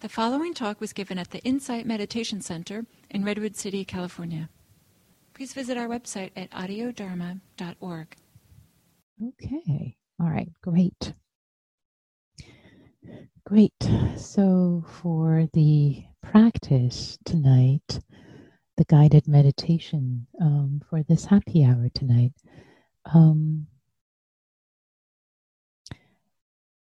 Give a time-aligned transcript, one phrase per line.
[0.00, 4.48] The following talk was given at the Insight Meditation Center in Redwood City, California.
[5.34, 8.16] Please visit our website at audiodharma.org.
[9.22, 9.96] Okay.
[10.18, 10.48] All right.
[10.62, 11.12] Great.
[13.44, 13.74] Great.
[14.16, 18.00] So, for the practice tonight,
[18.78, 22.32] the guided meditation um, for this happy hour tonight,
[23.12, 23.66] um,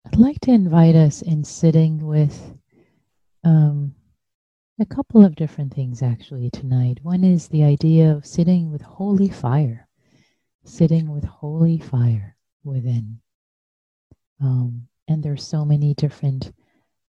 [0.06, 2.58] I'd like to invite us in sitting with
[3.44, 3.94] um,
[4.80, 7.00] a couple of different things actually tonight.
[7.04, 9.88] One is the idea of sitting with holy fire,
[10.64, 13.20] sitting with holy fire within.
[14.42, 16.52] Um, and there's so many different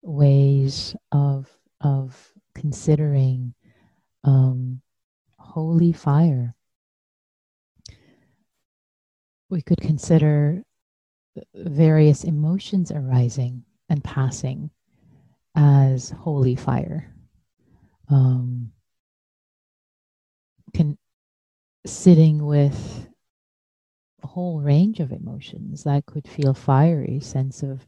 [0.03, 1.49] ways of
[1.83, 3.55] of considering
[4.25, 4.81] um,
[5.39, 6.55] holy fire.
[9.49, 10.63] We could consider
[11.55, 14.71] various emotions arising and passing
[15.55, 17.15] as holy fire.
[18.09, 18.73] Um,
[20.75, 20.99] can
[21.87, 23.09] sitting with
[24.23, 27.87] a whole range of emotions that could feel fiery sense of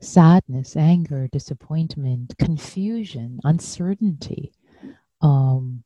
[0.00, 4.52] sadness, anger, disappointment, confusion, uncertainty,
[5.20, 5.82] um,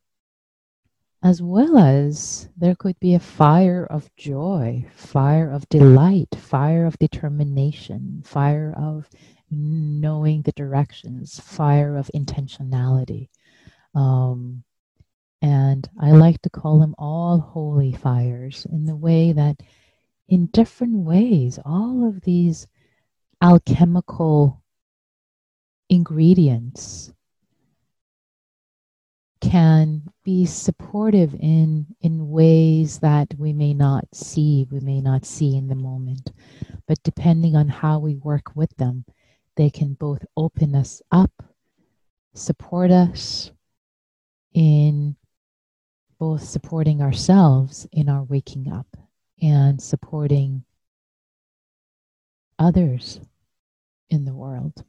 [1.22, 6.98] as well as there could be a fire of joy, fire of delight, fire of
[6.98, 9.08] determination, fire of
[9.50, 13.28] knowing the directions, fire of intentionality.
[13.94, 14.64] Um,
[15.40, 19.62] and I like to call them all holy fires in the way that,
[20.28, 22.66] in different ways, all of these
[23.40, 24.62] alchemical
[25.88, 27.12] ingredients
[29.40, 35.56] can be supportive in in ways that we may not see we may not see
[35.56, 36.32] in the moment
[36.88, 39.04] but depending on how we work with them
[39.58, 41.32] they can both open us up,
[42.32, 43.50] support us
[44.54, 45.16] in
[46.20, 48.86] both supporting ourselves in our waking up
[49.42, 50.62] and supporting
[52.56, 53.20] others
[54.10, 54.84] in the world.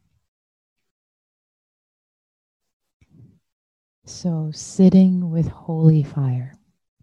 [4.06, 6.54] So, sitting with holy fire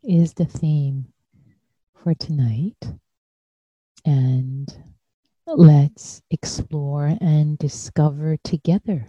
[0.05, 1.07] is the theme
[1.95, 2.79] for tonight.
[4.05, 4.96] And
[5.49, 9.07] Let's explore and discover together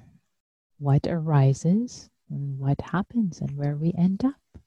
[0.77, 4.61] what arises and what happens and where we end up.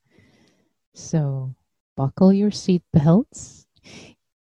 [0.93, 1.55] So,
[1.95, 3.65] buckle your seat belts,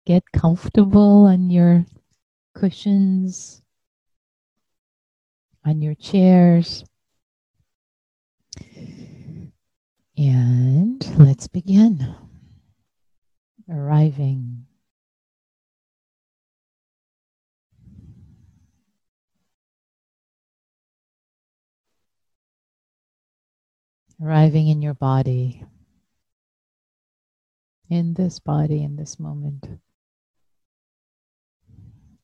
[0.05, 1.87] get comfortable on your
[2.53, 3.63] cushions,
[5.65, 6.85] on your chairs,
[10.15, 12.15] and let's begin.
[13.67, 14.67] Arriving
[24.21, 25.63] arriving in your body,
[27.89, 29.67] in this body, in this moment,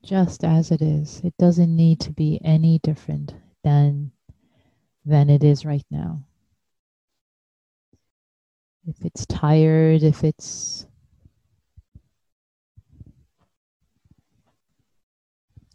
[0.04, 1.22] just as it is.
[1.24, 4.12] It doesn't need to be any different than,
[5.06, 6.24] than it is right now.
[8.88, 10.88] If it's tired, if it's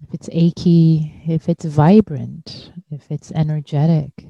[0.02, 4.26] if it's achy, if it's vibrant, if it's energetic,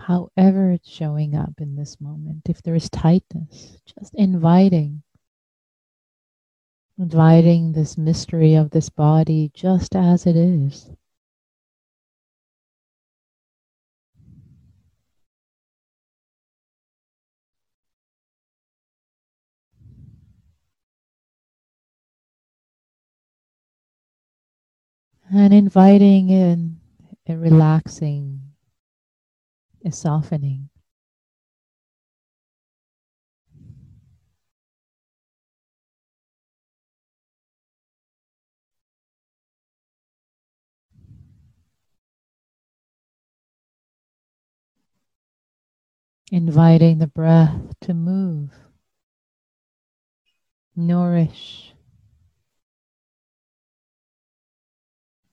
[0.00, 2.48] however it's showing up in this moment.
[2.48, 5.02] If there is tightness, just inviting,
[6.98, 10.90] inviting this mystery of this body just as it is.
[25.32, 26.80] And inviting in
[27.28, 28.49] a relaxing
[29.82, 30.68] is softening.
[46.32, 48.50] Inviting the breath to move,
[50.76, 51.74] nourish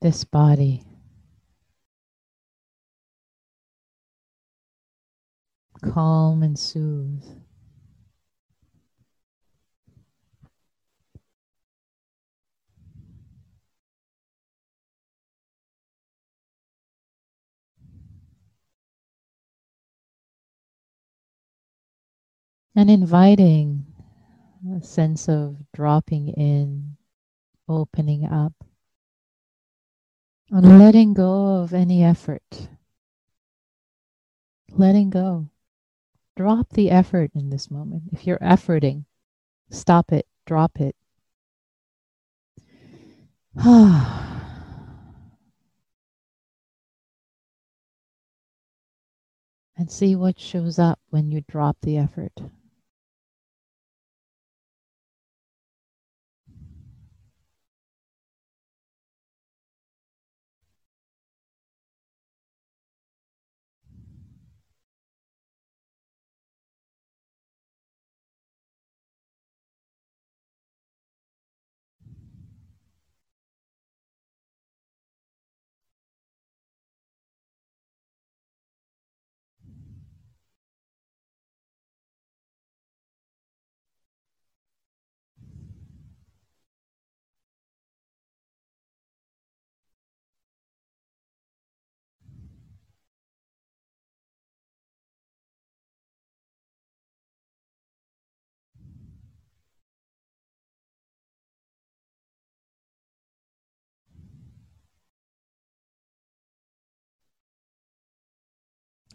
[0.00, 0.82] this body.
[5.82, 7.24] Calm and soothe.
[22.76, 23.86] And inviting
[24.76, 26.96] a sense of dropping in,
[27.68, 28.52] opening up,
[30.50, 32.70] On letting go of any effort.
[34.70, 35.50] Letting go.
[36.38, 38.04] Drop the effort in this moment.
[38.12, 39.06] If you're efforting,
[39.70, 40.94] stop it, drop it.
[43.64, 44.30] and
[49.88, 52.34] see what shows up when you drop the effort.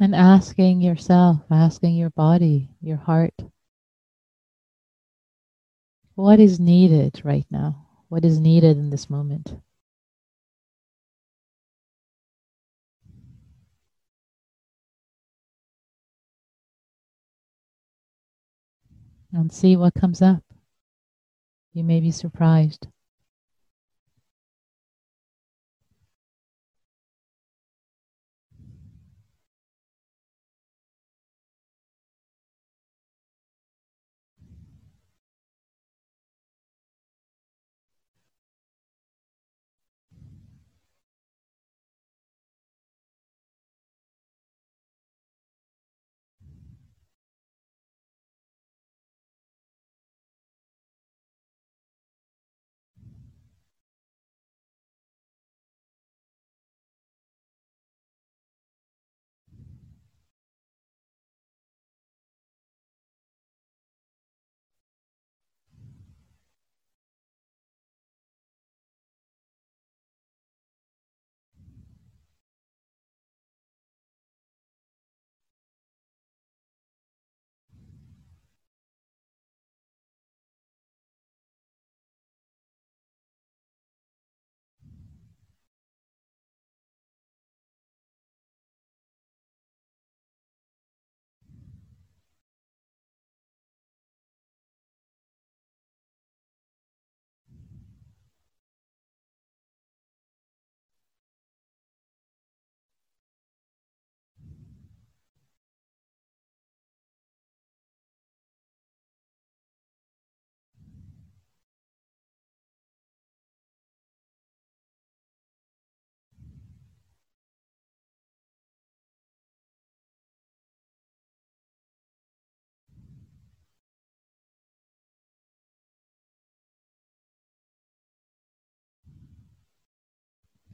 [0.03, 3.33] And asking yourself, asking your body, your heart,
[6.15, 7.87] what is needed right now?
[8.09, 9.55] What is needed in this moment?
[19.31, 20.43] And see what comes up.
[21.71, 22.87] You may be surprised.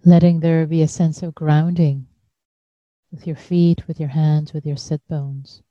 [0.06, 2.07] Letting there be a sense of grounding
[3.12, 5.62] with your feet, with your hands, with your sit bones.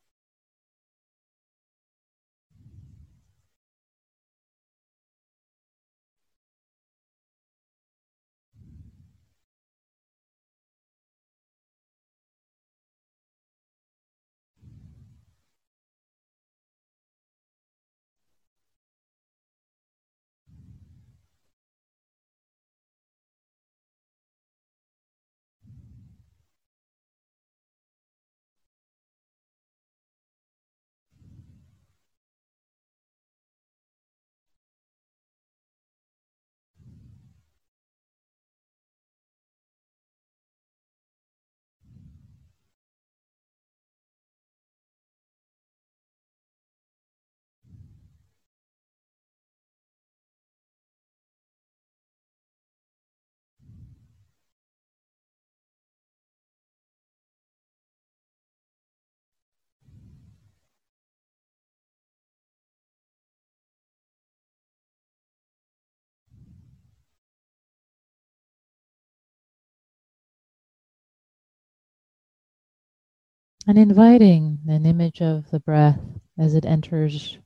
[73.69, 76.01] And inviting an image of the breath
[76.39, 77.37] as it enters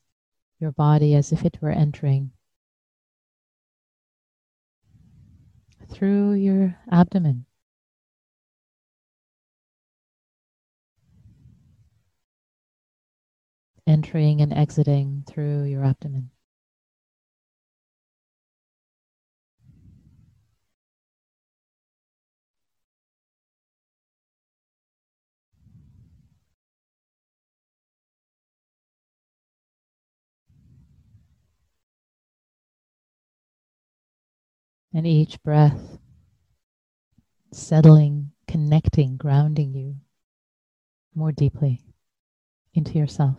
[0.61, 2.31] your body as if it were entering
[5.91, 7.45] through your abdomen.
[13.85, 16.31] Entering and exiting through your abdomen.
[34.95, 35.99] And each breath
[37.53, 39.97] settling, connecting, grounding you
[41.15, 41.83] more deeply
[42.75, 43.39] into yourself.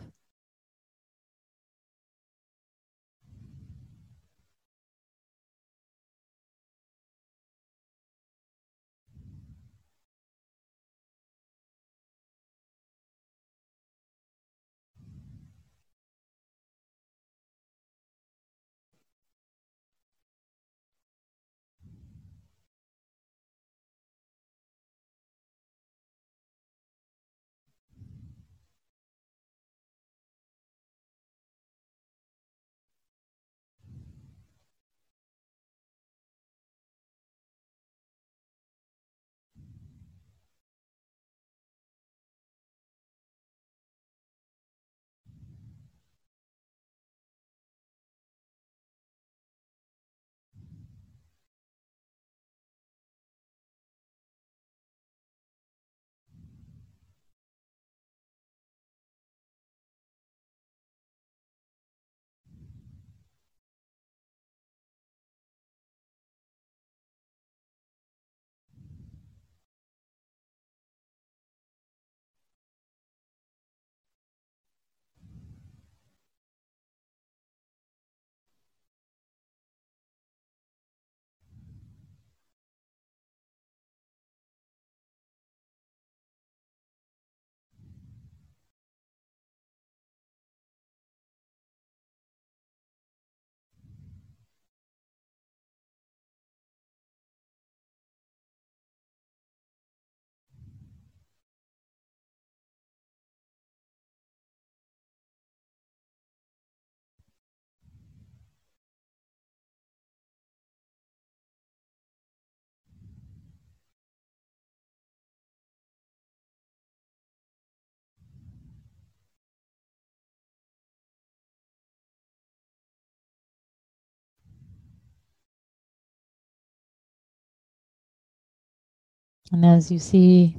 [129.54, 130.58] And as you see,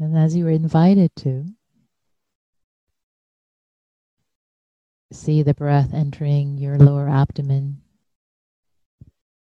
[0.00, 1.46] and as you are invited to,
[5.12, 7.82] see the breath entering your lower abdomen,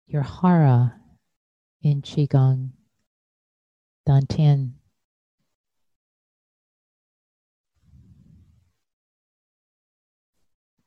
[0.07, 0.93] your hara
[1.81, 2.71] in Qigong,
[4.05, 4.73] Dantian.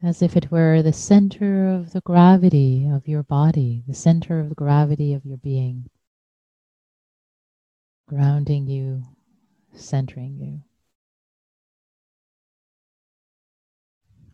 [0.02, 4.50] As if it were the center of the gravity of your body, the center of
[4.50, 5.88] the gravity of your being
[8.12, 9.02] grounding you,
[9.72, 10.60] centering you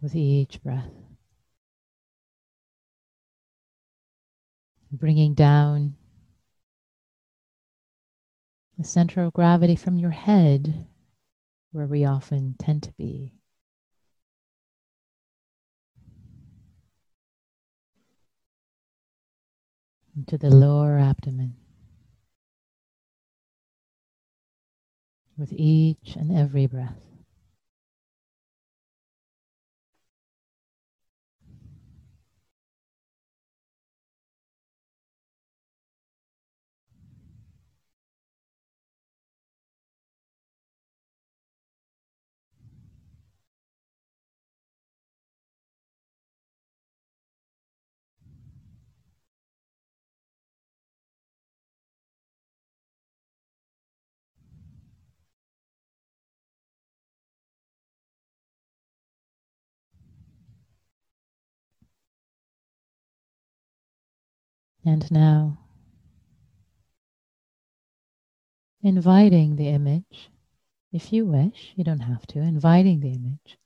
[0.02, 0.90] with each breath.
[4.90, 5.94] Bringing down
[8.76, 10.86] the center of gravity from your head,
[11.70, 13.32] where we often tend to be.
[20.16, 21.54] Into the lower abdomen.
[25.38, 27.07] With each and every breath.
[64.88, 65.58] And now,
[68.80, 70.30] inviting the image,
[70.90, 73.58] if you wish, you don't have to, inviting the image.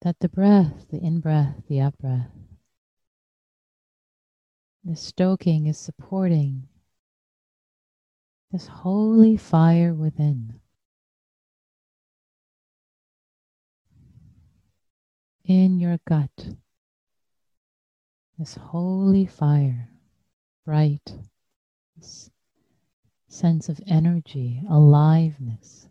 [0.00, 2.32] That the breath, the in breath, the out breath,
[4.82, 6.66] the stoking is supporting
[8.50, 10.58] this holy fire within.
[15.44, 16.48] In your gut.
[18.38, 19.88] This holy fire,
[20.64, 21.14] bright,
[21.96, 22.30] this
[23.28, 25.88] sense of energy, aliveness.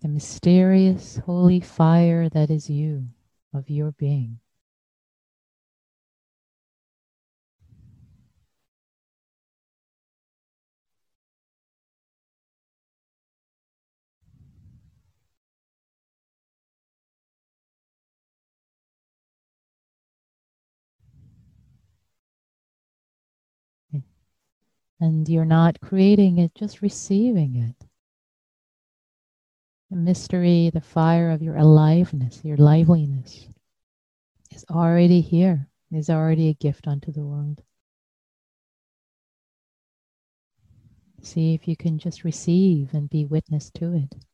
[0.00, 3.08] The mysterious holy fire that is you,
[3.52, 4.38] of your being.
[25.00, 27.86] And you're not creating it, just receiving it.
[29.90, 33.48] The mystery, the fire of your aliveness, your liveliness
[34.50, 37.62] is already here, is already a gift unto the world.
[41.22, 44.27] See if you can just receive and be witness to it.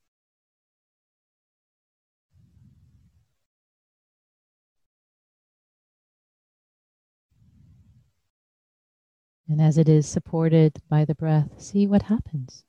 [9.48, 12.64] And as it is supported by the breath, see what happens.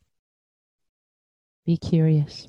[1.66, 2.48] Be curious.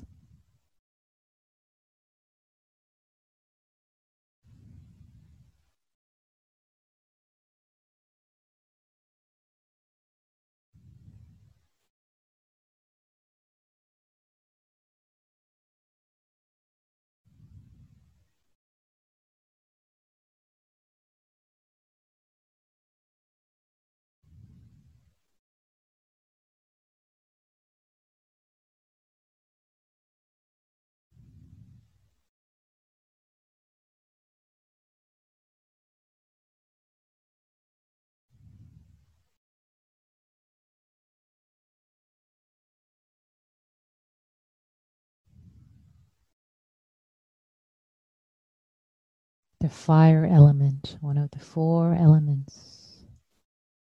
[49.59, 53.03] The fire element, one of the four elements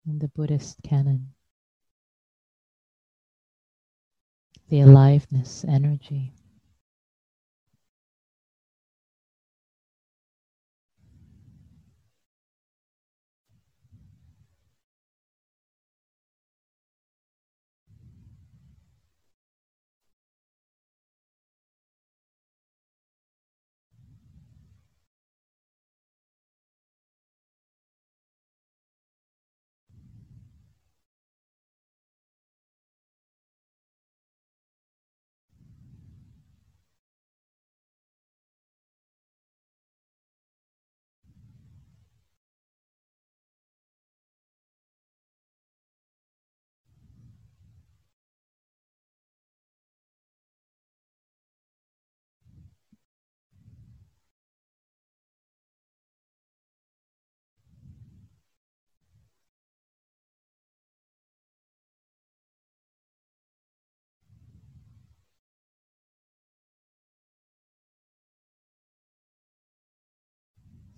[0.07, 1.33] in the Buddhist canon.
[4.69, 6.33] The aliveness energy.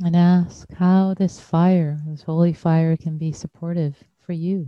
[0.05, 4.67] And ask how this fire, this holy fire, can be supportive for you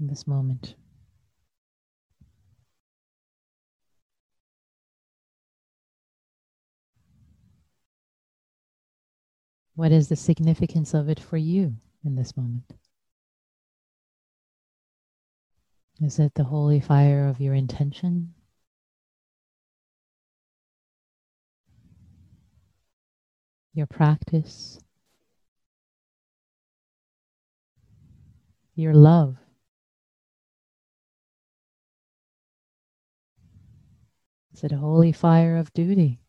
[0.00, 0.74] in this moment.
[9.74, 12.72] What is the significance of it for you in this moment?
[16.00, 18.34] Is it the holy fire of your intention?
[23.74, 24.78] Your practice,
[28.76, 29.36] your love.
[34.52, 36.20] Is it a holy fire of duty?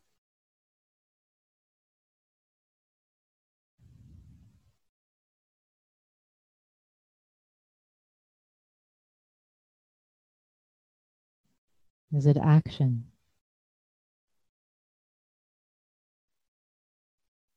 [12.12, 13.04] Is it action?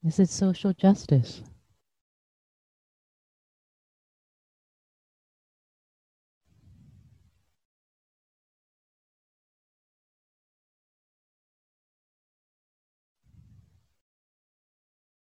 [0.03, 1.41] Is it social justice?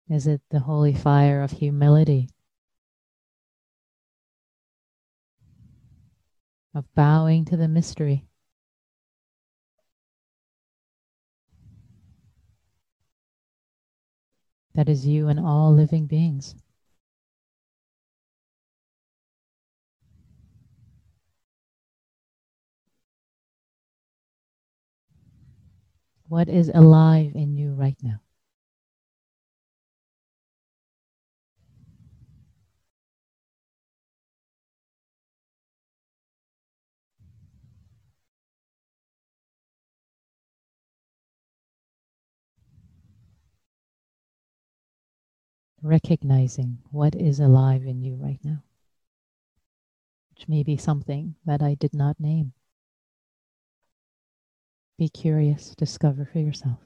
[0.09, 2.29] Is it the holy fire of humility?
[6.74, 8.26] Of bowing to the mystery?
[14.76, 16.54] That is you and all living beings.
[26.28, 28.25] What is alive in you right now?
[45.82, 48.62] Recognizing what is alive in you right now,
[50.30, 52.52] which may be something that I did not name.
[54.98, 56.86] Be curious, discover for yourself.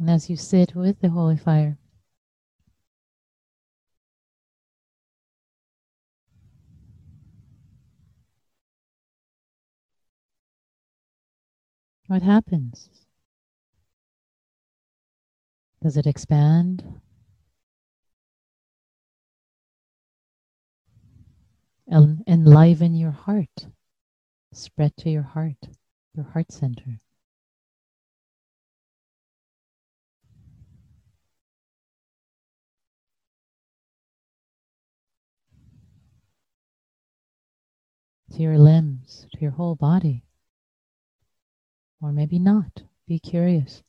[0.00, 1.76] And as you sit with the holy fire,
[12.06, 12.88] what happens?
[15.82, 16.82] Does it expand?
[21.92, 23.66] En- enliven your heart,
[24.50, 25.68] spread to your heart,
[26.14, 27.00] your heart center.
[38.32, 40.24] To your limbs, to your whole body.
[42.00, 42.82] Or maybe not.
[43.06, 43.82] Be curious.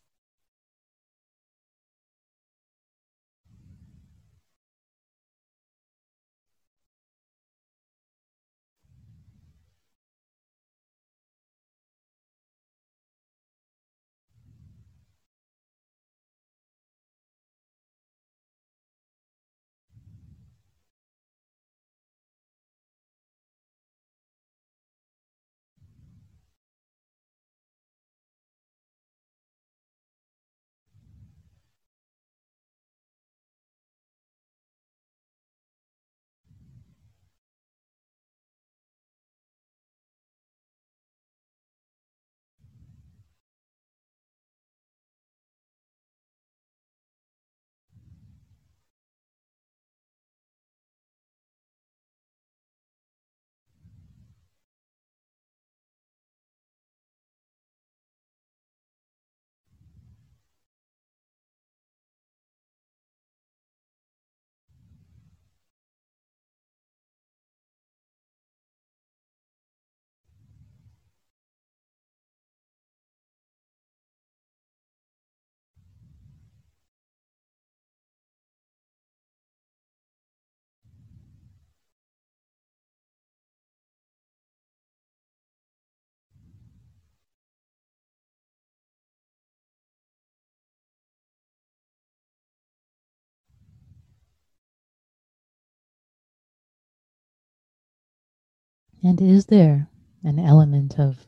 [99.03, 99.89] And is there
[100.23, 101.25] an element of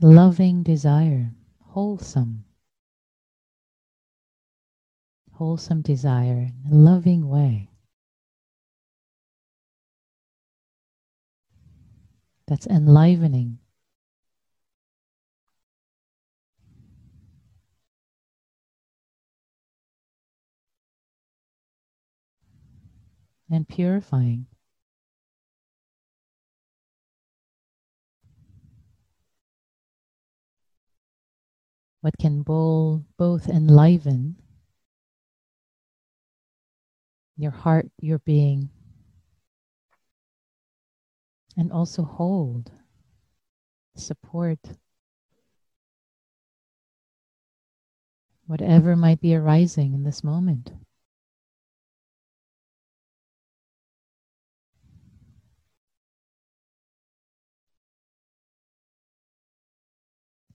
[0.00, 2.44] loving desire, wholesome,
[5.32, 7.70] wholesome desire in a loving way?
[12.46, 13.58] That's enlivening.
[23.50, 24.46] and purifying.
[32.04, 34.36] What can bowl, both enliven
[37.34, 38.68] your heart, your being,
[41.56, 42.70] and also hold,
[43.96, 44.58] support
[48.46, 50.72] whatever might be arising in this moment.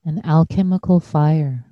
[0.10, 1.68] An alchemical fire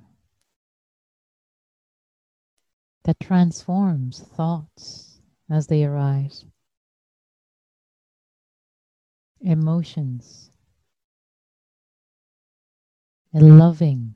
[3.02, 5.20] that transforms thoughts
[5.50, 6.44] as they arise
[9.40, 10.52] emotions,
[13.34, 14.14] a loving,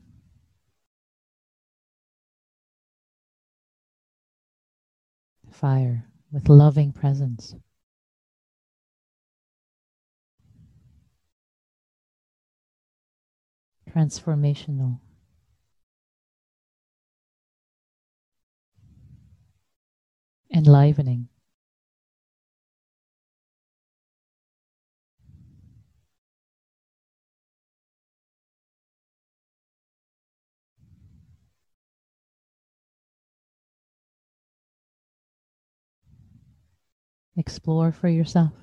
[5.51, 7.55] fire with loving presence.
[13.93, 14.99] Transformational.
[20.49, 21.27] Enlivening.
[37.35, 38.62] Explore for yourself.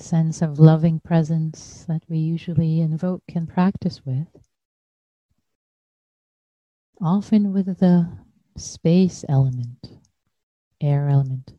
[0.00, 4.28] Sense of loving presence that we usually invoke and practice with,
[7.00, 8.08] often with the
[8.56, 9.98] space element,
[10.80, 11.54] air element.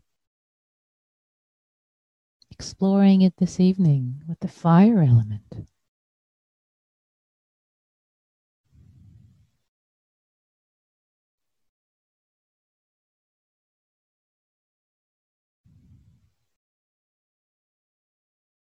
[2.51, 5.67] Exploring it this evening with the fire element.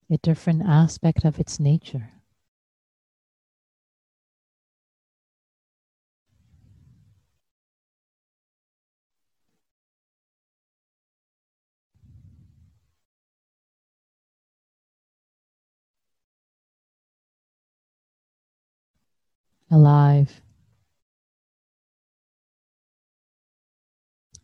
[0.10, 2.10] A different aspect of its nature.
[19.70, 20.42] Alive,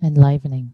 [0.02, 0.73] enlivening.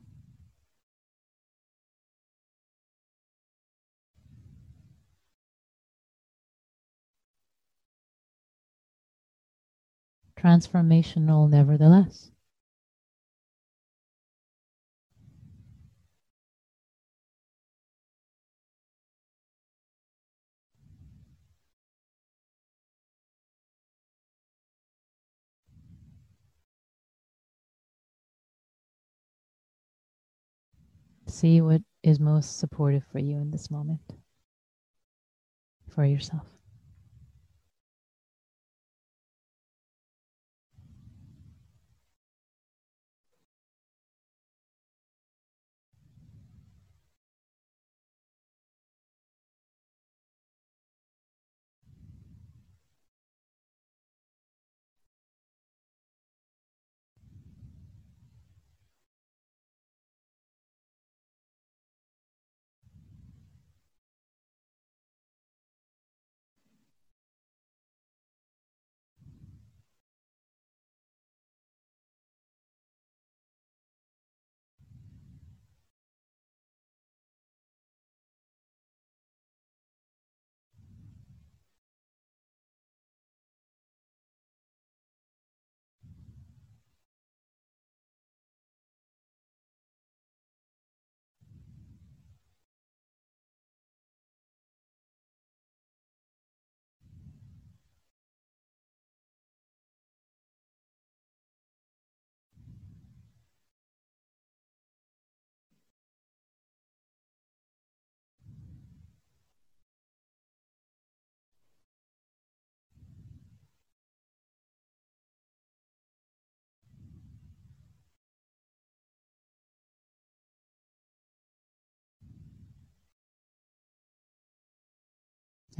[10.40, 12.32] Transformational nevertheless.
[31.28, 34.02] See what is most supportive for you in this moment,
[35.90, 36.59] for yourself.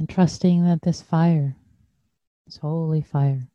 [0.00, 1.56] And trusting that this fire,
[2.46, 3.48] this holy fire,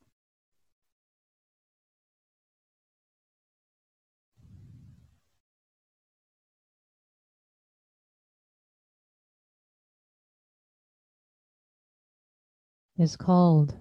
[12.99, 13.73] is called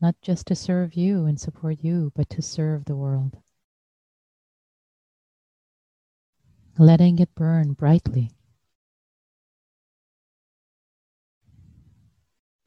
[0.00, 3.36] not just to serve you and support you, but to serve the world.
[6.78, 8.30] Letting it burn brightly,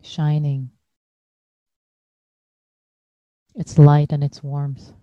[0.03, 0.71] shining
[3.55, 4.93] its light and its warmth,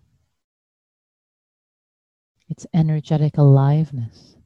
[2.48, 4.36] its energetic aliveness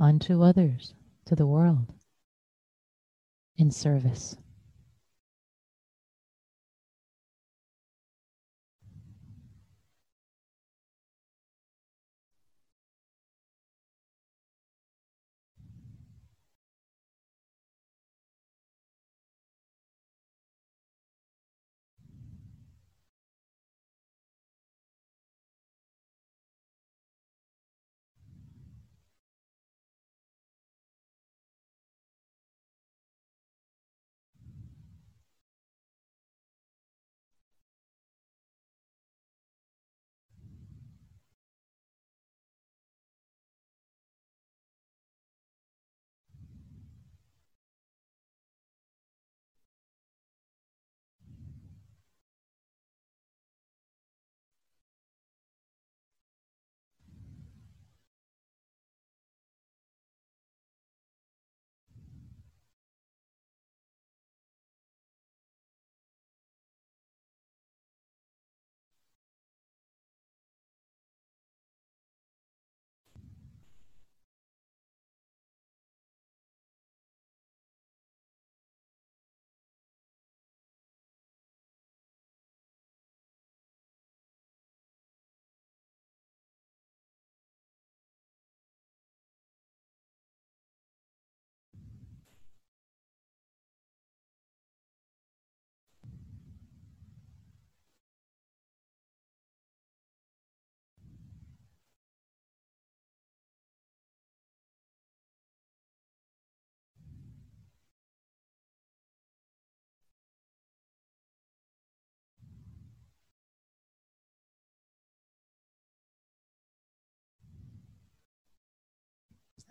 [0.00, 0.94] unto others,
[1.26, 1.92] to the world,
[3.56, 4.36] in service.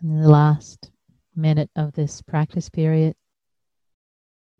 [0.02, 0.90] In the last
[1.34, 3.14] minute of this practice period,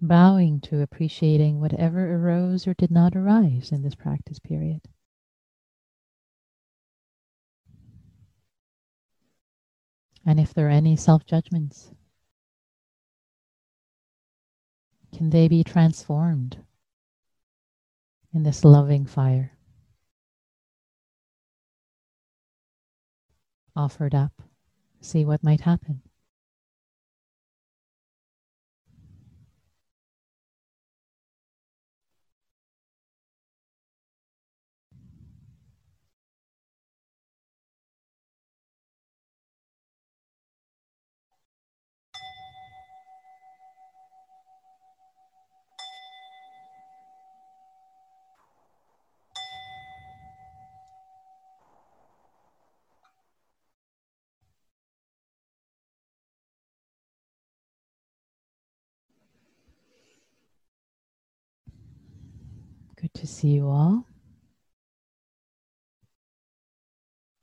[0.01, 4.81] bowing to appreciating whatever arose or did not arise in this practice period.
[10.25, 11.91] And if there are any self judgments,
[15.13, 16.59] can they be transformed
[18.33, 19.53] in this loving fire?
[23.75, 24.43] Offered up
[25.03, 26.03] see what might happen.
[63.03, 64.07] Good to see you all.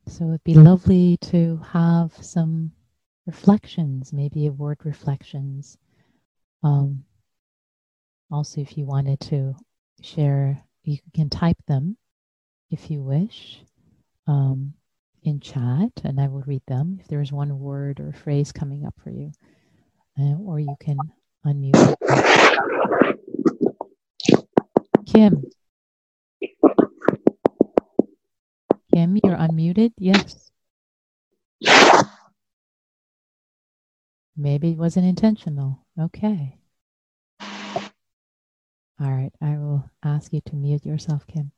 [0.06, 2.72] So it'd be lovely to have some
[3.26, 5.76] reflections, maybe a word reflections.
[6.62, 7.04] Um,
[8.30, 9.54] also, if you wanted to
[10.00, 11.98] share, you can type them
[12.70, 13.60] if you wish
[14.26, 14.72] um,
[15.24, 18.86] in chat, and I will read them if there is one word or phrase coming
[18.86, 19.30] up for you.
[20.18, 20.96] Uh, or you can
[21.44, 21.96] unmute.
[25.12, 25.42] Kim.
[28.92, 29.92] Kim, you're unmuted.
[29.98, 30.52] Yes.
[34.36, 35.84] Maybe it wasn't intentional.
[36.00, 36.58] Okay.
[37.40, 39.32] All right.
[39.40, 41.50] I will ask you to mute yourself, Kim.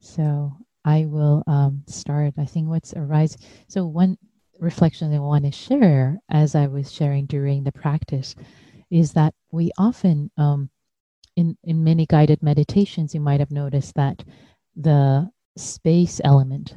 [0.00, 2.34] So I will um, start.
[2.36, 3.40] I think what's arising.
[3.68, 4.18] So one
[4.58, 8.34] reflection I want to share, as I was sharing during the practice,
[8.90, 10.68] is that we often um,
[11.36, 14.24] in, in many guided meditations, you might have noticed that
[14.74, 16.74] the space element,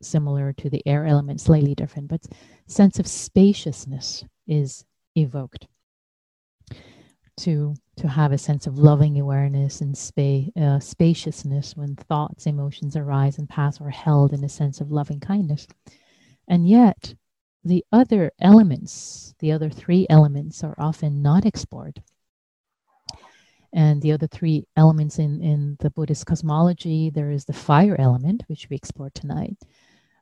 [0.00, 2.26] similar to the air element, slightly different, but
[2.66, 4.84] sense of spaciousness is
[5.14, 5.66] evoked.
[7.38, 12.96] To to have a sense of loving awareness and spa- uh, spaciousness when thoughts, emotions
[12.96, 15.66] arise and pass are held in a sense of loving kindness.
[16.48, 17.14] And yet,
[17.64, 22.02] the other elements, the other three elements, are often not explored.
[23.72, 28.44] And the other three elements in, in the Buddhist cosmology there is the fire element,
[28.46, 29.56] which we explored tonight,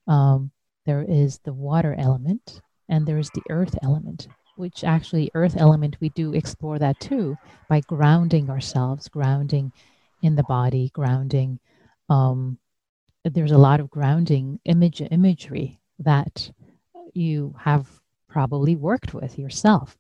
[0.07, 0.51] um,
[0.87, 5.97] there is the water element, and there is the earth element, which actually, earth element,
[6.01, 7.37] we do explore that too
[7.69, 9.73] by grounding ourselves, grounding
[10.23, 11.59] in the body, grounding.
[12.09, 12.59] Um,
[13.25, 16.51] there's a lot of grounding image imagery that
[17.15, 17.89] you have
[18.29, 19.97] probably worked with yourself.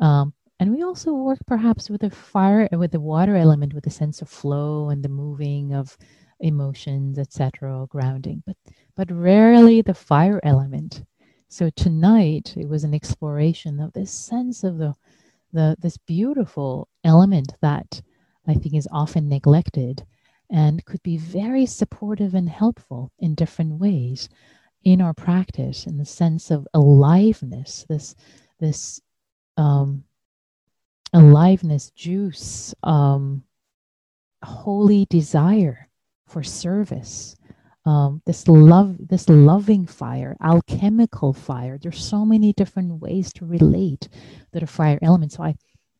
[0.00, 3.90] Um, and we also work perhaps with the fire, with the water element, with the
[3.90, 5.98] sense of flow and the moving of
[6.38, 8.56] emotions, etc., grounding, but
[8.94, 11.02] but rarely the fire element.
[11.48, 14.94] So tonight it was an exploration of this sense of the
[15.52, 18.00] the this beautiful element that
[18.46, 20.06] I think is often neglected
[20.48, 24.28] and could be very supportive and helpful in different ways
[24.84, 28.14] in our practice in the sense of aliveness this
[28.60, 29.00] this
[29.56, 30.04] um,
[31.12, 33.42] aliveness juice um,
[34.44, 35.88] holy desire
[36.26, 37.36] for service.
[37.84, 41.78] Um, this love this loving fire alchemical fire.
[41.78, 44.08] There's so many different ways to relate
[44.52, 45.32] to the fire element.
[45.32, 45.54] So i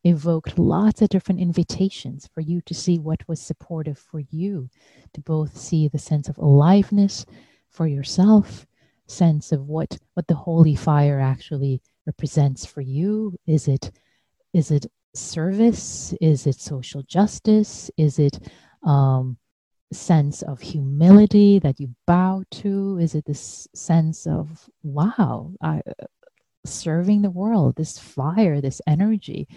[0.05, 4.69] evoked lots of different invitations for you to see what was supportive for you
[5.13, 7.25] to both see the sense of aliveness
[7.71, 8.67] for yourself
[9.07, 13.37] sense of what what the holy fire actually represents for you.
[13.47, 13.93] Is it
[14.53, 16.15] is it service?
[16.21, 17.91] Is it social justice?
[17.97, 18.39] Is it
[18.83, 19.37] um,
[19.93, 22.99] sense of humility that you bow to?
[22.99, 25.83] Is it this sense of wow I,
[26.65, 29.49] serving the world this fire this energy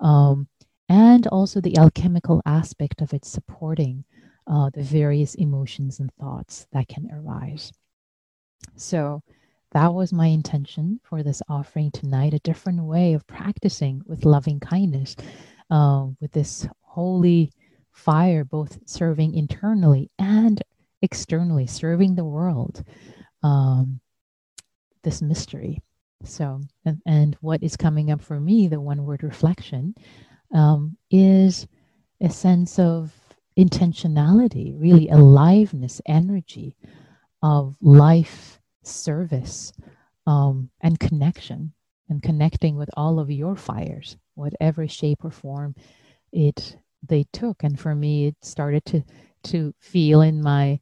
[0.00, 0.48] um,
[0.88, 4.04] and also the alchemical aspect of it supporting
[4.46, 7.72] uh, the various emotions and thoughts that can arise?
[8.76, 9.22] So
[9.72, 14.60] that was my intention for this offering tonight a different way of practicing with loving
[14.60, 15.16] kindness,
[15.70, 17.52] uh, with this holy
[17.92, 20.62] fire, both serving internally and
[21.02, 22.82] externally, serving the world.
[23.42, 24.00] Um,
[25.02, 25.80] this mystery.
[26.24, 29.94] So, and, and, what is coming up for me, the one word reflection,
[30.52, 31.66] um, is
[32.20, 33.12] a sense of
[33.56, 36.76] intentionality, really aliveness, energy
[37.42, 38.57] of life
[38.88, 39.72] service
[40.26, 41.72] um, and connection
[42.08, 45.74] and connecting with all of your fires, whatever shape or form
[46.32, 46.76] it
[47.06, 47.62] they took.
[47.62, 49.02] And for me, it started to
[49.44, 50.80] to feel in my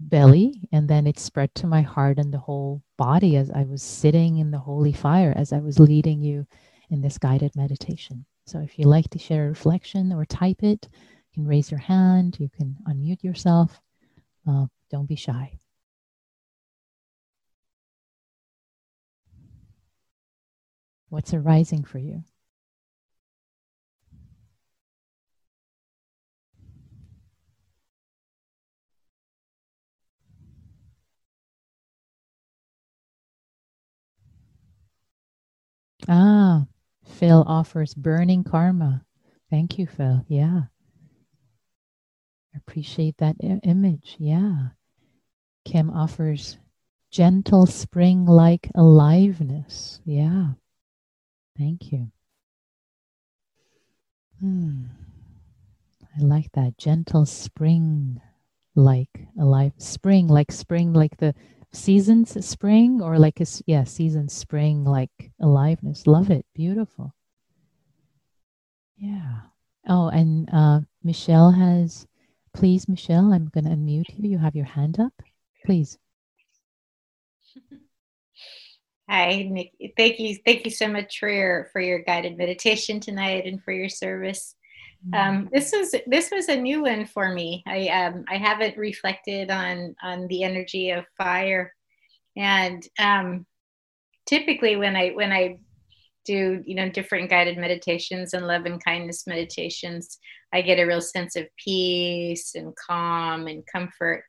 [0.00, 3.82] belly and then it spread to my heart and the whole body as I was
[3.82, 6.46] sitting in the holy fire as I was leading you
[6.90, 8.24] in this guided meditation.
[8.46, 11.80] So if you like to share a reflection or type it, you can raise your
[11.80, 13.80] hand, you can unmute yourself.
[14.46, 15.58] Uh, don't be shy.
[21.12, 22.24] What's arising for you?
[36.08, 36.64] Ah,
[37.04, 39.04] Phil offers burning karma.
[39.50, 40.24] Thank you, Phil.
[40.28, 40.62] Yeah.
[42.56, 44.16] Appreciate that I- image.
[44.18, 44.70] Yeah.
[45.66, 46.56] Kim offers
[47.10, 50.00] gentle spring like aliveness.
[50.06, 50.52] Yeah.
[51.56, 52.10] Thank you.
[54.40, 54.84] Hmm.
[56.18, 58.20] I like that gentle spring
[58.74, 61.34] like alive spring like spring like the
[61.72, 66.06] seasons spring or like a yeah season spring like aliveness.
[66.06, 66.44] Love it.
[66.54, 67.14] Beautiful.
[68.96, 69.40] Yeah.
[69.86, 72.06] Oh and uh michelle has
[72.54, 74.30] please michelle i'm going to unmute you.
[74.30, 75.22] You have your hand up.
[75.64, 75.98] Please
[79.08, 79.72] Hi, Nick.
[79.96, 80.36] Thank you.
[80.44, 84.54] Thank you so much for your for your guided meditation tonight and for your service.
[85.06, 85.14] Mm-hmm.
[85.14, 87.62] Um, this was this was a new one for me.
[87.66, 91.74] I um, I haven't reflected on on the energy of fire,
[92.36, 93.44] and um,
[94.26, 95.58] typically when I when I
[96.24, 100.18] do you know different guided meditations and love and kindness meditations,
[100.52, 104.24] I get a real sense of peace and calm and comfort.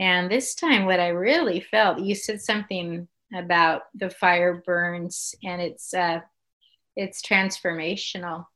[0.00, 5.60] And this time, what I really felt, you said something about the fire burns and
[5.60, 6.20] it's uh,
[6.96, 8.46] it's transformational.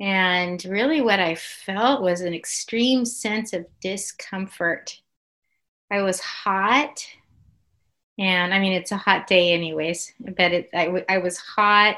[0.00, 5.00] And really, what I felt was an extreme sense of discomfort.
[5.90, 7.06] I was hot
[8.18, 11.96] and I mean it's a hot day anyways, but it I, w- I was hot,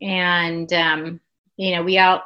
[0.00, 1.20] and um,
[1.56, 2.22] you know we all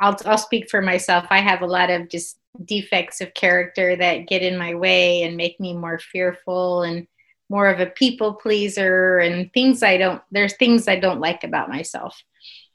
[0.00, 1.26] I'll I'll speak for myself.
[1.30, 5.36] I have a lot of just defects of character that get in my way and
[5.36, 7.08] make me more fearful and
[7.54, 11.68] more of a people pleaser and things I don't there's things I don't like about
[11.68, 12.20] myself.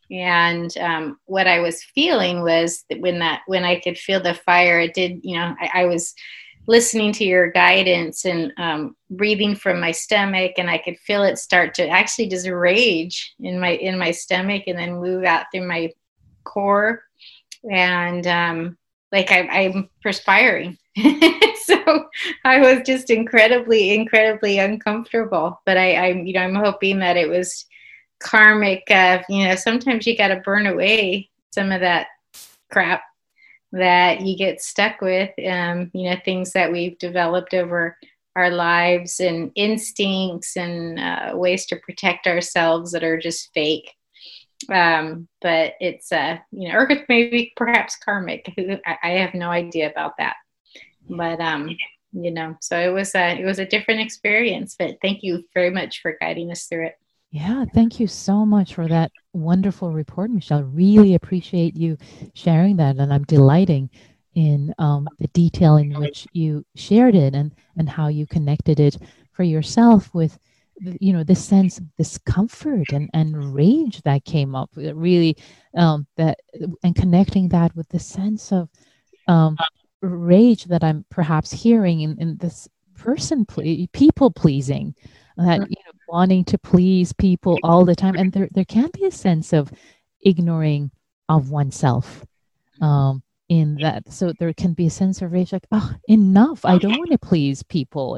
[0.10, 4.34] And um, what I was feeling was that when that when I could feel the
[4.34, 5.20] fire, it did.
[5.22, 6.16] You know, I, I was
[6.66, 11.38] listening to your guidance and um, breathing from my stomach and i could feel it
[11.38, 15.68] start to actually just rage in my in my stomach and then move out through
[15.68, 15.90] my
[16.44, 17.02] core
[17.72, 18.78] and um,
[19.12, 20.78] like I, i'm perspiring
[21.86, 22.06] so
[22.46, 27.30] i was just incredibly incredibly uncomfortable but i i'm you know i'm hoping that it
[27.30, 27.66] was
[28.20, 32.08] karmic uh, you know sometimes you got to burn away some of that
[32.72, 33.02] crap
[33.72, 37.98] that you get stuck with, um, you know, things that we've developed over
[38.36, 43.94] our lives and instincts and uh, ways to protect ourselves that are just fake.
[44.72, 48.52] Um, but it's, uh, you know, or maybe perhaps karmic.
[49.04, 50.36] I have no idea about that.
[51.10, 51.76] But, um,
[52.12, 55.70] you know, so it was a, it was a different experience, but thank you very
[55.70, 56.96] much for guiding us through it.
[57.32, 60.64] Yeah, thank you so much for that wonderful report, Michelle.
[60.64, 61.98] Really appreciate you
[62.34, 63.92] sharing that, and I'm delighting
[64.34, 68.98] in um, the detail in which you shared it and and how you connected it
[69.32, 70.40] for yourself with
[71.00, 75.36] you know this sense of discomfort and and rage that came up really
[75.76, 76.40] um, that
[76.84, 78.70] and connecting that with the sense of
[79.28, 79.58] um,
[80.02, 84.94] rage that I'm perhaps hearing in, in this person ple- people pleasing
[85.38, 85.70] that mm-hmm.
[85.70, 88.16] you know wanting to please people all the time.
[88.16, 89.72] And there there can be a sense of
[90.22, 90.92] ignoring
[91.28, 92.26] of oneself
[92.82, 92.84] mm-hmm.
[92.84, 94.12] um in that.
[94.12, 96.66] So there can be a sense of rage like oh enough.
[96.66, 98.18] I oh, don't want to please people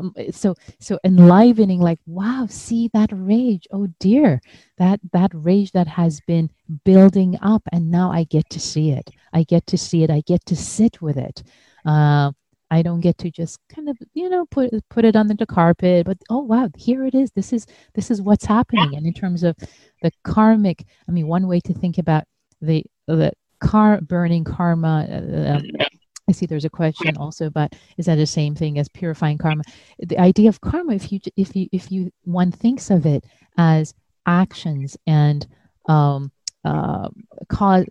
[0.00, 4.40] um, so so enlivening like wow see that rage oh dear
[4.78, 6.50] that that rage that has been
[6.84, 10.22] building up and now i get to see it i get to see it i
[10.26, 11.42] get to sit with it
[11.86, 12.30] uh,
[12.70, 16.06] I don't get to just kind of, you know, put put it under the carpet.
[16.06, 17.32] But oh wow, here it is.
[17.32, 18.94] This is this is what's happening.
[18.96, 19.56] And in terms of
[20.02, 22.24] the karmic, I mean, one way to think about
[22.60, 25.06] the the car burning karma.
[25.10, 25.89] Uh, um,
[26.30, 29.64] I see there's a question also about is that the same thing as purifying karma?
[29.98, 33.24] The idea of karma, if you if you if you one thinks of it
[33.58, 33.94] as
[34.26, 35.46] actions and
[35.88, 36.30] um,
[36.64, 37.08] uh,
[37.48, 37.86] cause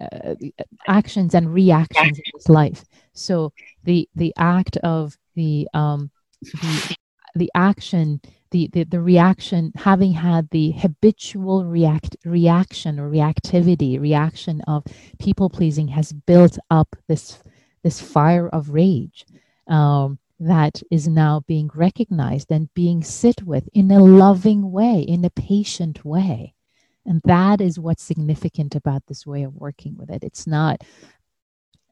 [0.00, 0.34] uh,
[0.86, 2.84] actions and reactions in this life.
[3.12, 3.52] So
[3.84, 6.10] the the act of the um,
[6.42, 6.96] the,
[7.34, 8.20] the action,
[8.50, 14.84] the, the the reaction, having had the habitual react reaction or reactivity reaction of
[15.18, 17.42] people pleasing, has built up this
[17.84, 19.24] this fire of rage.
[19.68, 25.24] Um, that is now being recognized and being sit with in a loving way, in
[25.24, 26.54] a patient way.
[27.06, 30.24] And that is what's significant about this way of working with it.
[30.24, 30.82] It's not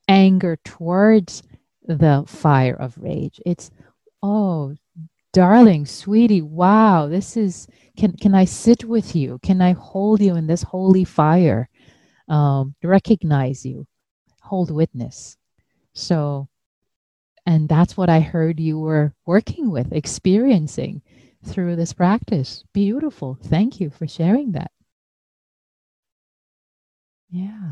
[0.09, 1.43] anger towards
[1.87, 3.41] the fire of rage.
[3.47, 3.71] It's,
[4.23, 4.75] oh,
[5.33, 9.39] darling, sweetie, wow, this is, can, can I sit with you?
[9.43, 11.69] Can I hold you in this holy fire?
[12.29, 13.87] Um, recognize you,
[14.41, 15.37] hold witness.
[15.95, 16.49] So,
[17.47, 21.03] and that's what I heard you were working with, experiencing
[21.45, 22.65] through this practice.
[22.73, 23.37] Beautiful.
[23.43, 24.71] Thank you for sharing that.
[27.31, 27.71] Yeah.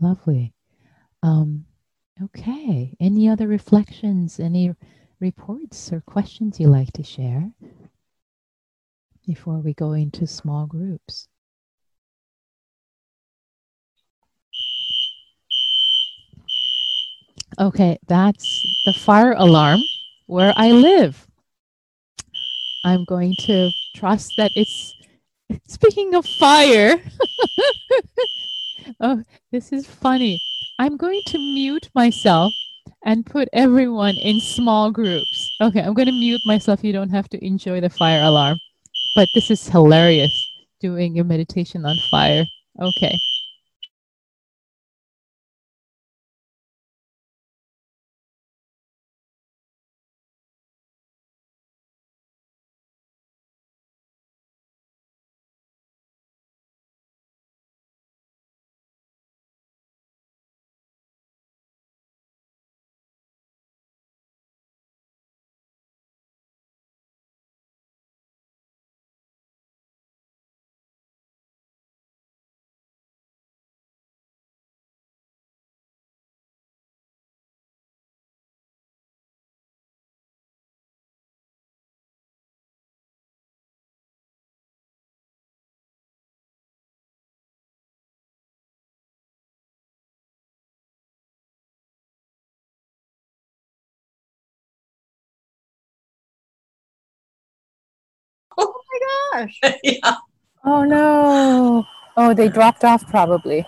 [0.00, 0.54] Lovely.
[1.22, 1.64] Um,
[2.22, 2.96] okay.
[3.00, 4.74] Any other reflections, any
[5.20, 7.52] reports or questions you like to share
[9.26, 11.28] before we go into small groups?
[17.58, 19.80] Okay, that's the fire alarm
[20.26, 21.26] where I live.
[22.84, 24.94] I'm going to trust that it's
[25.68, 27.00] speaking of fire.
[29.00, 30.40] oh, this is funny.
[30.78, 32.52] I'm going to mute myself
[33.04, 35.50] and put everyone in small groups.
[35.60, 36.82] Okay, I'm going to mute myself.
[36.82, 38.58] You don't have to enjoy the fire alarm.
[39.14, 40.32] But this is hilarious
[40.80, 42.44] doing a meditation on fire.
[42.80, 43.18] Okay.
[99.32, 99.60] Gosh.
[99.82, 100.16] yeah.
[100.64, 101.86] Oh no.
[102.16, 103.66] Oh, they dropped off probably.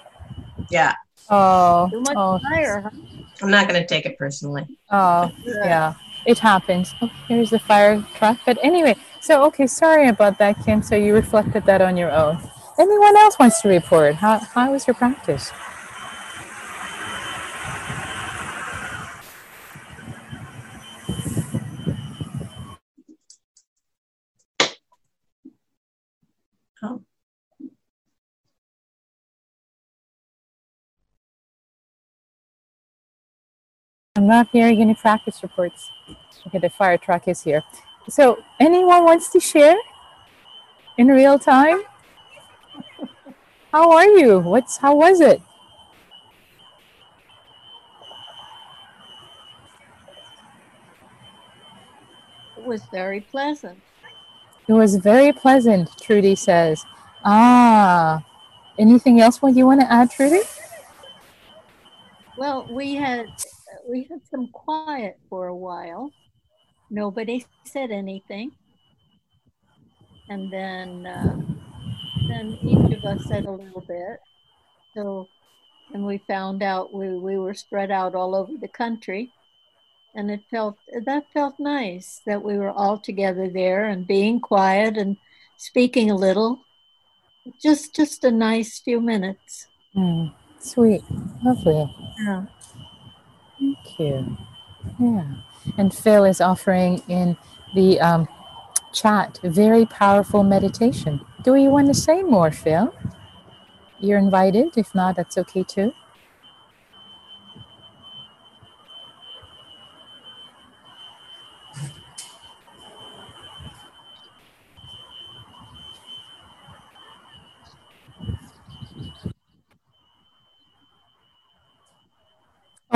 [0.70, 0.94] Yeah.
[1.30, 1.88] Oh.
[1.90, 2.90] Too much oh, fire, huh?
[3.42, 4.66] I'm not going to take it personally.
[4.90, 5.94] oh, yeah.
[6.26, 6.94] It happens.
[7.02, 8.38] Oh, here's the fire truck.
[8.46, 10.82] But anyway, so okay, sorry about that, Kim.
[10.82, 12.38] So you reflected that on your own.
[12.78, 14.14] Anyone else wants to report?
[14.16, 15.52] How how was your practice?
[34.16, 35.90] I'm not hearing any practice reports.
[36.46, 37.64] Okay, the fire truck is here.
[38.08, 39.74] So, anyone wants to share
[40.96, 41.82] in real time?
[43.72, 44.38] How are you?
[44.38, 45.42] What's how was it?
[52.56, 53.80] It was very pleasant.
[54.68, 56.84] It was very pleasant, Trudy says.
[57.24, 58.24] Ah,
[58.78, 60.42] anything else what you want to add, Trudy?
[62.38, 63.26] Well, we had
[63.88, 66.10] we had some quiet for a while.
[66.90, 68.52] Nobody said anything,
[70.28, 71.36] and then uh,
[72.28, 74.20] then each of us said a little bit.
[74.94, 75.28] So,
[75.92, 79.32] and we found out we we were spread out all over the country,
[80.14, 84.96] and it felt that felt nice that we were all together there and being quiet
[84.96, 85.16] and
[85.56, 86.64] speaking a little.
[87.62, 89.66] Just just a nice few minutes.
[89.94, 90.26] Hmm,
[90.58, 91.02] sweet,
[91.42, 91.90] lovely.
[92.24, 92.46] Yeah.
[93.84, 94.36] You.
[94.98, 95.24] Yeah.
[95.78, 97.36] And Phil is offering in
[97.74, 98.28] the um,
[98.92, 101.20] chat very powerful meditation.
[101.42, 102.94] Do you want to say more, Phil?
[104.00, 104.76] You're invited.
[104.76, 105.94] If not, that's okay too.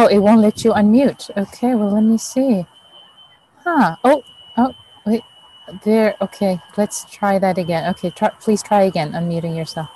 [0.01, 1.29] Oh, it won't let you unmute.
[1.37, 2.65] Okay, well, let me see.
[3.65, 3.97] Huh.
[4.05, 4.23] Oh,
[4.57, 4.73] oh,
[5.05, 5.23] wait.
[5.83, 6.15] There.
[6.21, 7.91] Okay, let's try that again.
[7.91, 9.91] Okay, try, please try again, unmuting yourself.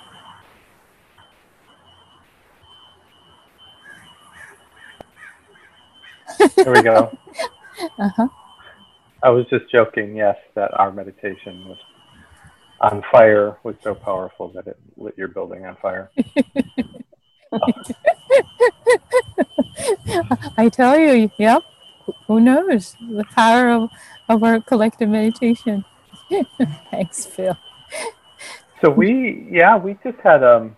[6.57, 7.17] There we go.
[7.97, 8.27] Uh huh.
[9.23, 11.79] I was just joking, yes, that our meditation was
[12.81, 16.11] on fire was so powerful that it lit your building on fire.
[20.57, 21.61] I tell you, yep.
[22.27, 23.89] Who knows the power of,
[24.27, 25.85] of our collective meditation?
[26.91, 27.57] Thanks, Phil.
[28.81, 30.75] So we, yeah, we just had um,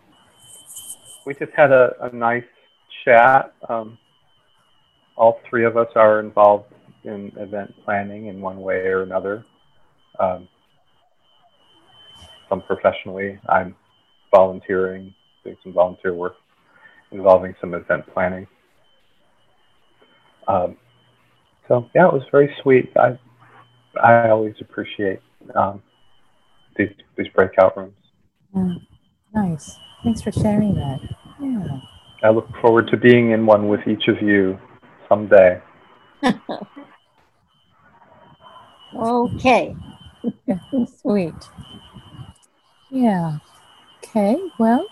[1.25, 2.43] we just had a, a nice
[3.03, 3.53] chat.
[3.67, 3.97] Um,
[5.15, 6.71] all three of us are involved
[7.03, 9.43] in event planning in one way or another.
[10.19, 10.47] Um,
[12.49, 13.75] some professionally, I'm
[14.31, 15.13] volunteering,
[15.43, 16.35] doing some volunteer work
[17.11, 18.47] involving some event planning.
[20.47, 20.77] Um,
[21.67, 22.91] so yeah, it was very sweet.
[22.97, 23.17] I
[24.01, 25.19] I always appreciate
[25.55, 25.81] um,
[26.77, 27.95] these these breakout rooms.
[28.55, 28.85] Mm,
[29.33, 29.77] nice.
[30.03, 30.99] Thanks for sharing that.
[31.41, 31.79] Yeah.
[32.23, 34.59] I look forward to being in one with each of you
[35.09, 35.61] someday.
[38.95, 39.75] Okay.
[41.01, 41.33] Sweet.
[42.89, 43.39] Yeah.
[43.97, 44.37] Okay.
[44.57, 44.87] Well,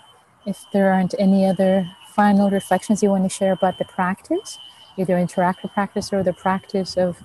[0.46, 4.58] if there aren't any other final reflections you want to share about the practice,
[4.96, 7.18] either interactive practice or the practice of,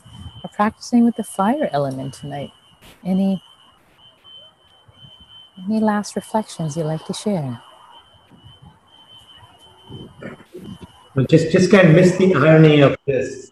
[0.54, 2.52] practicing with the fire element tonight,
[3.04, 3.42] any
[5.66, 7.62] any last reflections you'd like to share?
[11.14, 13.52] Well, just just can't miss the irony of this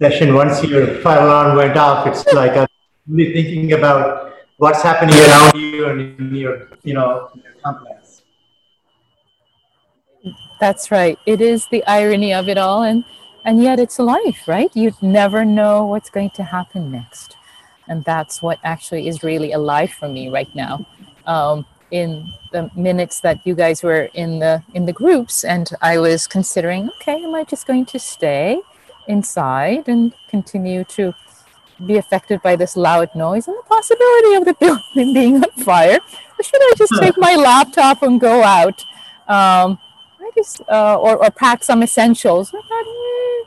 [0.00, 0.34] session.
[0.34, 2.68] Once your fire alarm went off, it's like I'm
[3.08, 7.30] really thinking about what's happening around you and in your, you know,
[7.64, 8.01] complex.
[10.62, 11.18] That's right.
[11.26, 13.02] It is the irony of it all, and
[13.44, 14.70] and yet it's life, right?
[14.74, 17.34] You never know what's going to happen next,
[17.88, 20.86] and that's what actually is really alive for me right now.
[21.26, 25.98] Um, in the minutes that you guys were in the in the groups, and I
[25.98, 28.60] was considering, okay, am I just going to stay
[29.08, 31.12] inside and continue to
[31.86, 35.98] be affected by this loud noise and the possibility of the building being on fire,
[36.38, 38.84] or should I just take my laptop and go out?
[39.26, 39.80] Um,
[40.22, 42.50] I just uh, or or pack some essentials.
[42.54, 43.44] I thought, eh,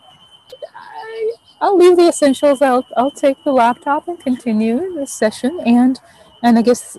[0.75, 2.61] I, I'll leave the essentials.
[2.61, 5.59] I'll I'll take the laptop and continue the session.
[5.65, 5.99] And
[6.43, 6.97] and I guess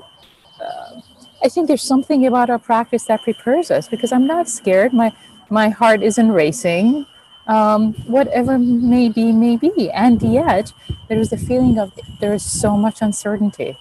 [0.61, 1.01] uh,
[1.45, 4.93] I think there's something about our practice that prepares us because I'm not scared.
[4.93, 5.12] My
[5.51, 7.07] my heart isn't racing.
[7.49, 9.91] Um, whatever may be, may be.
[9.93, 10.72] And yet,
[11.09, 13.79] there is a feeling of there is so much uncertainty.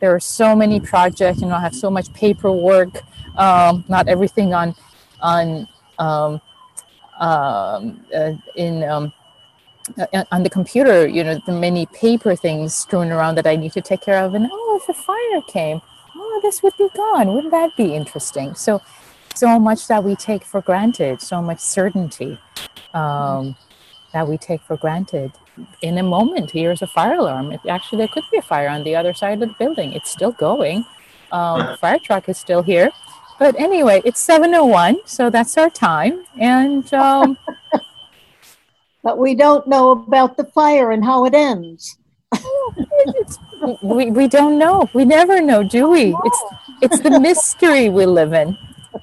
[0.00, 3.02] there are so many projects, you know, I have so much paperwork,
[3.38, 4.74] um, not everything on,
[5.22, 5.68] on,
[5.98, 6.40] um,
[7.20, 9.12] um, uh, in, um,
[9.98, 13.72] uh, on the computer, you know, the many paper things strewn around that I need
[13.72, 14.34] to take care of.
[14.34, 15.80] And oh, if a fire came,
[16.16, 17.32] oh, this would be gone.
[17.34, 18.54] Wouldn't that be interesting?
[18.54, 18.80] So,
[19.34, 22.38] so much that we take for granted, so much certainty
[22.94, 23.56] um,
[24.12, 25.32] that we take for granted.
[25.82, 27.52] In a moment, here's a fire alarm.
[27.52, 29.92] It, actually, there could be a fire on the other side of the building.
[29.92, 30.84] It's still going.
[31.30, 32.90] Um, fire truck is still here.
[33.42, 36.24] But anyway, it's 7.01, so that's our time.
[36.38, 37.36] And um,
[39.02, 41.98] But we don't know about the fire and how it ends.
[43.82, 44.88] we, we don't know.
[44.94, 46.16] We never know, do we?
[46.24, 46.42] It's,
[46.82, 48.56] it's the mystery we live in.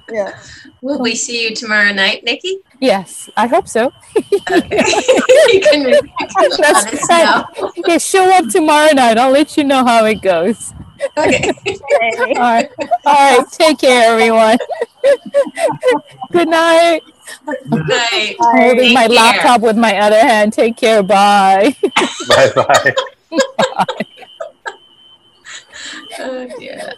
[0.09, 0.39] Yeah.
[0.81, 2.59] Will we see you tomorrow night, Nikki?
[2.79, 3.91] Yes, I hope so.
[4.15, 4.31] Okay.
[5.51, 7.43] you can, you can let That's us right.
[7.59, 7.71] know.
[7.85, 9.17] Yeah, show up tomorrow night.
[9.17, 10.71] I'll let you know how it goes.
[11.17, 11.51] Okay.
[12.35, 12.69] All right.
[13.05, 13.45] All right.
[13.51, 14.57] Take care, everyone.
[16.31, 17.01] Good night.
[17.69, 18.35] Good night.
[18.39, 19.15] Holding Take my care.
[19.15, 20.53] laptop with my other hand.
[20.53, 21.03] Take care.
[21.03, 21.75] Bye.
[22.27, 22.95] Bye bye.
[26.19, 26.93] Oh, dear.